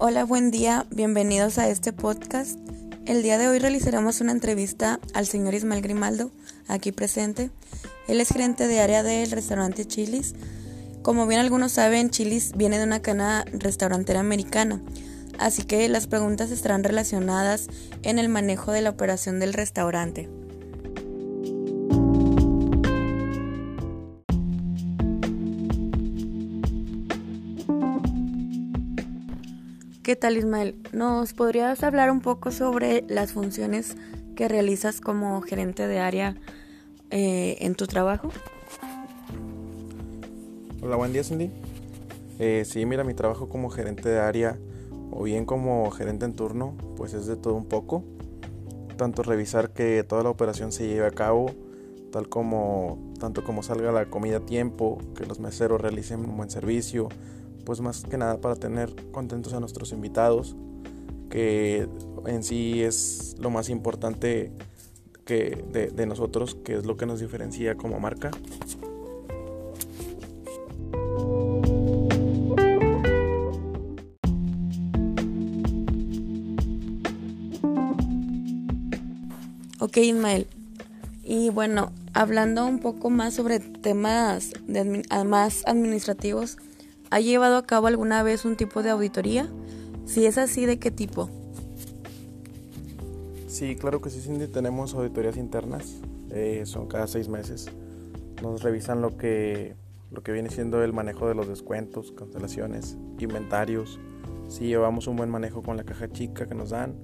[0.00, 2.56] Hola, buen día, bienvenidos a este podcast.
[3.04, 6.30] El día de hoy realizaremos una entrevista al señor Ismael Grimaldo,
[6.68, 7.50] aquí presente.
[8.06, 10.36] Él es gerente de área del restaurante Chilis.
[11.02, 14.80] Como bien algunos saben, Chilis viene de una cana restaurantera americana,
[15.36, 17.66] así que las preguntas estarán relacionadas
[18.04, 20.28] en el manejo de la operación del restaurante.
[30.08, 30.74] ¿Qué tal Ismael?
[30.94, 33.94] ¿Nos podrías hablar un poco sobre las funciones
[34.36, 36.34] que realizas como gerente de área
[37.10, 38.30] eh, en tu trabajo?
[40.80, 41.50] Hola, buen día Cindy.
[42.38, 44.58] Eh, sí, mira, mi trabajo como gerente de área
[45.10, 48.02] o bien como gerente en turno, pues es de todo un poco.
[48.96, 51.50] Tanto revisar que toda la operación se lleve a cabo,
[52.12, 56.48] tal como tanto como salga la comida a tiempo, que los meseros realicen un buen
[56.48, 57.10] servicio,
[57.64, 60.56] pues más que nada para tener contentos a nuestros invitados,
[61.30, 61.88] que
[62.26, 64.52] en sí es lo más importante
[65.24, 68.30] que de, nosotros, que es lo que nos diferencia como marca.
[79.80, 80.46] Ok, Ismael.
[81.22, 84.52] Y bueno, hablando un poco más sobre temas
[85.26, 86.56] más administrativos,
[87.10, 89.48] ¿Ha llevado a cabo alguna vez un tipo de auditoría?
[90.04, 91.30] Si es así, ¿de qué tipo?
[93.46, 94.46] Sí, claro que sí, Cindy.
[94.46, 95.96] Tenemos auditorías internas.
[96.30, 97.70] Eh, son cada seis meses.
[98.42, 99.74] Nos revisan lo que,
[100.10, 103.98] lo que viene siendo el manejo de los descuentos, cancelaciones, inventarios.
[104.48, 106.94] Si llevamos un buen manejo con la caja chica que nos dan.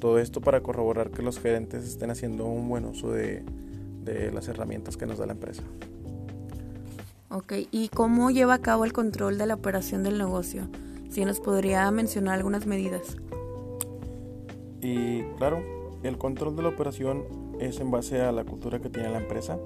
[0.00, 3.44] Todo esto para corroborar que los gerentes estén haciendo un buen uso de,
[4.02, 5.62] de las herramientas que nos da la empresa.
[7.34, 10.68] Ok, ¿y cómo lleva a cabo el control de la operación del negocio?
[11.08, 13.16] Si nos podría mencionar algunas medidas.
[14.82, 15.62] Y claro,
[16.02, 17.24] el control de la operación
[17.58, 19.58] es en base a la cultura que tiene la empresa.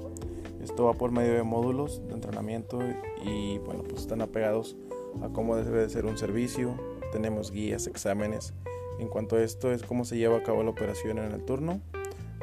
[0.62, 2.78] Esto va por medio de módulos de entrenamiento
[3.24, 4.76] y bueno, pues están apegados
[5.20, 6.76] a cómo debe de ser un servicio.
[7.10, 8.54] Tenemos guías, exámenes.
[9.00, 11.80] En cuanto a esto es cómo se lleva a cabo la operación en el turno.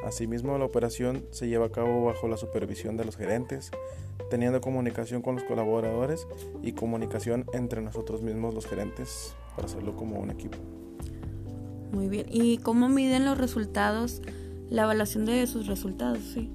[0.06, 3.72] Asimismo, la operación se lleva a cabo bajo la supervisión de los gerentes,
[4.30, 6.28] teniendo comunicación con los colaboradores
[6.62, 10.58] y comunicación entre nosotros mismos los gerentes para hacerlo como un equipo.
[11.92, 12.26] Muy bien.
[12.30, 14.22] ¿Y cómo miden los resultados,
[14.70, 16.20] la evaluación de sus resultados?
[16.34, 16.52] Sí.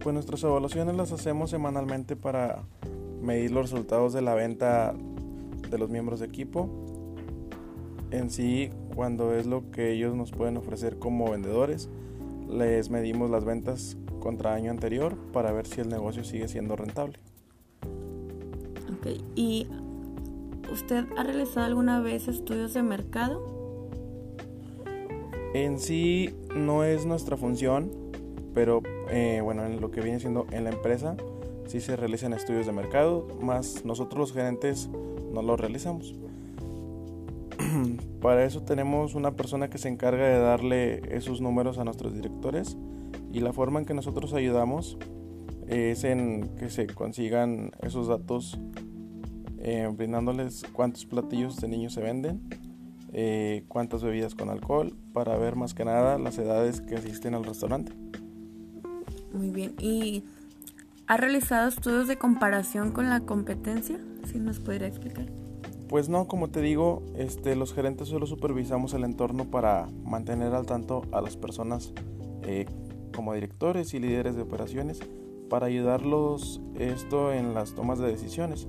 [0.00, 2.62] Pues nuestras evaluaciones las hacemos semanalmente para
[3.20, 4.94] medir los resultados de la venta
[5.70, 6.68] de los miembros de equipo.
[8.12, 11.88] En sí, cuando es lo que ellos nos pueden ofrecer como vendedores,
[12.46, 17.18] les medimos las ventas contra año anterior para ver si el negocio sigue siendo rentable.
[18.94, 19.66] Ok, ¿y
[20.70, 23.42] usted ha realizado alguna vez estudios de mercado?
[25.54, 27.90] En sí no es nuestra función,
[28.52, 31.16] pero eh, bueno, en lo que viene siendo en la empresa
[31.66, 34.90] sí se realizan estudios de mercado, más nosotros los gerentes
[35.32, 36.14] no los realizamos.
[38.20, 42.76] Para eso tenemos una persona que se encarga de darle esos números a nuestros directores
[43.32, 44.98] y la forma en que nosotros ayudamos
[45.68, 48.58] es en que se consigan esos datos
[49.58, 52.42] eh, brindándoles cuántos platillos de niños se venden,
[53.12, 57.44] eh, cuántas bebidas con alcohol, para ver más que nada las edades que asisten al
[57.44, 57.92] restaurante.
[59.32, 60.24] Muy bien, ¿y
[61.06, 63.98] ha realizado estudios de comparación con la competencia?
[64.26, 65.41] Si nos podría explicar.
[65.92, 70.64] Pues no, como te digo, este, los gerentes solo supervisamos el entorno para mantener al
[70.64, 71.92] tanto a las personas
[72.44, 72.64] eh,
[73.14, 75.00] como directores y líderes de operaciones
[75.50, 78.68] para ayudarlos esto en las tomas de decisiones.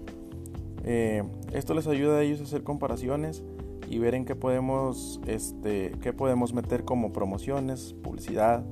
[0.84, 1.24] Eh,
[1.54, 3.42] esto les ayuda a ellos a hacer comparaciones
[3.90, 8.66] y ver en qué podemos, este, podemos meter como promociones, publicidad,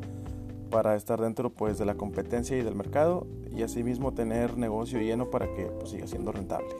[0.69, 5.30] para estar dentro pues, de la competencia y del mercado y asimismo tener negocio lleno
[5.30, 6.75] para que pues, siga siendo rentable.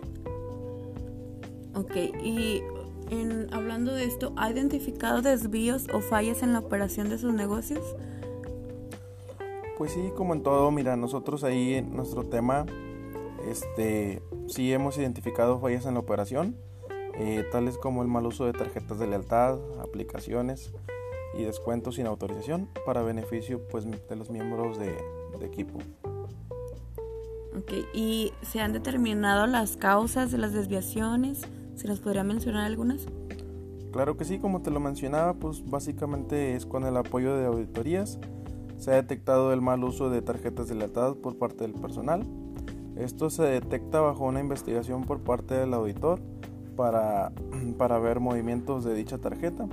[1.74, 2.62] Ok, y
[3.10, 7.96] en, hablando de esto, ¿ha identificado desvíos o fallas en la operación de sus negocios?
[9.78, 12.66] Pues sí, como en todo, mira, nosotros ahí en nuestro tema,
[13.48, 16.56] este, sí hemos identificado fallas en la operación,
[17.16, 20.72] eh, tales como el mal uso de tarjetas de lealtad, aplicaciones
[21.38, 24.96] y descuentos sin autorización para beneficio pues, de los miembros de,
[25.40, 25.80] de equipo.
[27.58, 31.42] Ok, ¿y se han determinado las causas de las desviaciones?
[31.82, 33.08] ¿Se nos podría mencionar algunas?
[33.92, 38.20] Claro que sí, como te lo mencionaba, pues básicamente es con el apoyo de auditorías
[38.82, 42.26] se ha detectado el mal uso de tarjetas lealtad por parte del personal.
[42.96, 46.20] Esto se detecta bajo una investigación por parte del auditor
[46.76, 47.32] para,
[47.78, 49.68] para ver movimientos de dicha tarjeta.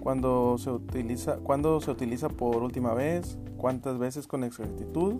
[0.00, 5.14] Cuando se, utiliza, cuando se utiliza por última vez, cuántas veces con exactitud,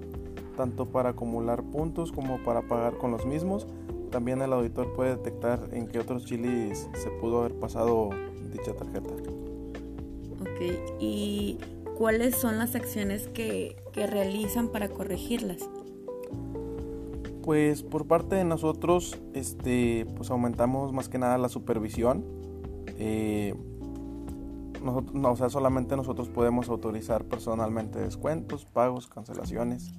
[0.57, 3.69] tanto para acumular puntos como para pagar con los mismos.
[4.11, 8.11] También el auditor puede detectar en qué otros chilis se pudo haber pasado
[8.51, 9.15] dicha tarjeta.
[10.41, 11.59] Ok, ¿y
[11.97, 15.69] cuáles son las acciones que, que realizan para corregirlas?
[17.43, 22.25] Pues por parte de nosotros, este, pues aumentamos más que nada la supervisión.
[22.99, 23.55] Eh,
[24.85, 29.93] nosotros, no, o sea, solamente nosotros podemos autorizar personalmente descuentos, pagos, cancelaciones,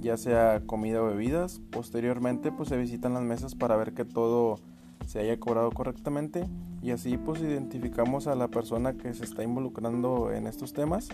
[0.00, 1.60] ya sea comida o bebidas.
[1.70, 4.58] Posteriormente, pues se visitan las mesas para ver que todo
[5.06, 6.46] se haya cobrado correctamente
[6.82, 11.08] y así pues identificamos a la persona que se está involucrando en estos temas,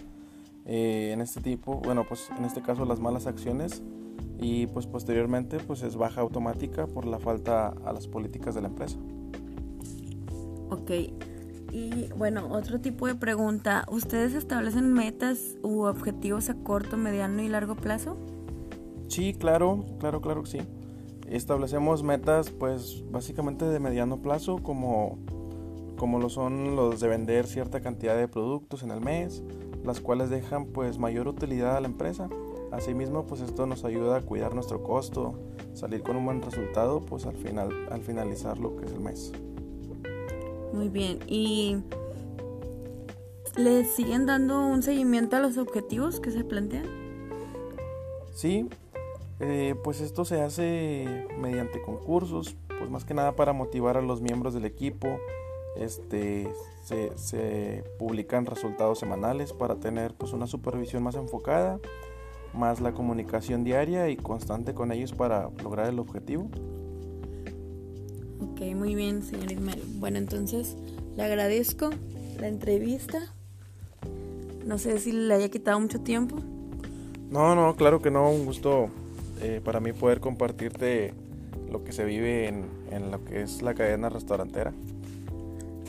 [0.65, 3.83] eh, en este tipo, bueno pues en este caso las malas acciones
[4.39, 8.69] y pues posteriormente pues es baja automática por la falta a las políticas de la
[8.69, 8.99] empresa.
[10.71, 10.91] Ok,
[11.71, 17.49] y bueno, otro tipo de pregunta, ¿ustedes establecen metas u objetivos a corto, mediano y
[17.49, 18.17] largo plazo?
[19.13, 20.59] Sí, claro, claro, claro que sí.
[21.29, 25.19] Establecemos metas pues básicamente de mediano plazo como,
[25.99, 29.43] como lo son los de vender cierta cantidad de productos en el mes,
[29.85, 32.29] las cuales dejan pues mayor utilidad a la empresa
[32.73, 35.35] Asimismo, pues esto nos ayuda a cuidar nuestro costo,
[35.75, 39.31] salir con un buen resultado, pues al final, al finalizar lo que es el mes.
[40.73, 41.19] Muy bien.
[41.27, 41.77] ¿Y
[43.57, 46.87] le siguen dando un seguimiento a los objetivos que se plantean?
[48.33, 48.71] Sí,
[49.43, 54.21] eh, pues esto se hace mediante concursos, pues más que nada para motivar a los
[54.21, 55.19] miembros del equipo.
[55.77, 56.53] Este,
[56.85, 61.81] se, se publican resultados semanales para tener pues una supervisión más enfocada
[62.55, 66.51] más la comunicación diaria y constante con ellos para lograr el objetivo.
[68.41, 69.83] Ok, muy bien, señor Ismael.
[69.97, 70.77] Bueno, entonces
[71.17, 71.91] le agradezco
[72.39, 73.19] la entrevista.
[74.67, 76.37] No sé si le haya quitado mucho tiempo.
[77.31, 78.31] No, no, claro que no.
[78.31, 78.91] Un gusto
[79.43, 81.13] eh, para mí poder compartirte
[81.71, 84.73] lo que se vive en, en lo que es la cadena restaurantera.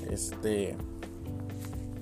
[0.09, 0.75] Este,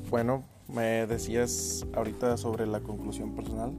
[0.09, 3.71] bueno, me decías ahorita sobre la conclusión personal.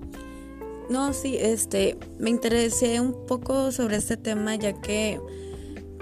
[0.89, 5.21] No, sí, este, me interesé un poco sobre este tema ya que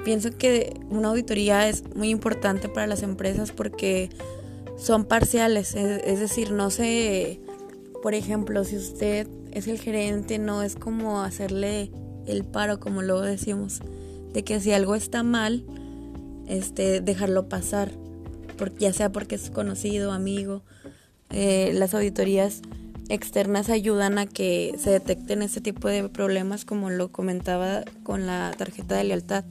[0.05, 4.11] pienso que una auditoría es muy importante para las empresas porque
[4.76, 7.40] son parciales, es, decir, no sé,
[8.02, 11.91] por ejemplo, si usted es el gerente, no es como hacerle
[12.26, 13.81] el paro, como luego decimos,
[14.32, 15.64] de que si algo está mal,
[16.47, 17.93] este, dejarlo pasar,
[18.56, 20.62] porque, ya sea porque es conocido, amigo,
[21.31, 22.62] eh, las auditorías
[23.08, 28.55] externas ayudan a que se detecten este tipo de problemas como lo comentaba con la
[28.56, 29.44] tarjeta de lealtad.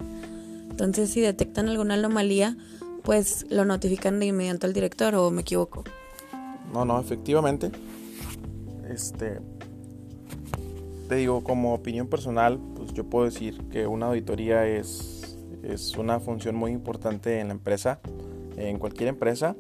[0.70, 2.56] Entonces si detectan alguna anomalía,
[3.04, 5.84] pues lo notifican de inmediato al director o me equivoco.
[6.74, 7.72] No, no, efectivamente.
[8.90, 9.40] Este
[11.08, 15.20] te digo como opinión personal, pues yo puedo decir que una auditoría es
[15.64, 18.00] es una función muy importante en la empresa,
[18.58, 19.56] en cualquier empresa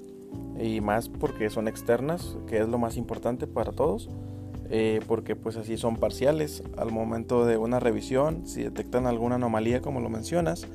[0.59, 4.09] y más porque son externas, que es lo más importante para todos,
[4.69, 6.63] eh, porque pues así son parciales.
[6.77, 10.67] Al momento de una revisión, si detectan alguna anomalía como lo mencionas,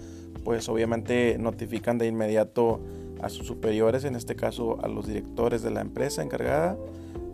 [0.44, 2.80] pues obviamente notifican de inmediato
[3.22, 6.76] a sus superiores, en este caso a los directores de la empresa encargada,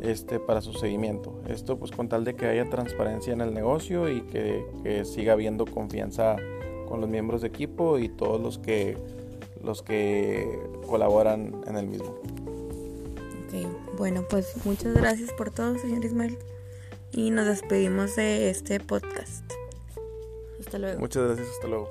[0.00, 1.40] este, para su seguimiento.
[1.48, 5.34] Esto pues con tal de que haya transparencia en el negocio y que, que siga
[5.34, 6.36] habiendo confianza
[6.88, 8.96] con los miembros de equipo y todos los que
[9.62, 12.18] los que colaboran en el mismo.
[13.46, 16.38] Ok, bueno, pues muchas gracias por todo, señor Ismael.
[17.12, 19.44] Y nos despedimos de este podcast.
[20.60, 21.00] Hasta luego.
[21.00, 21.90] Muchas gracias, hasta luego.